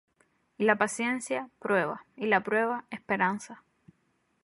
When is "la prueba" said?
2.25-2.85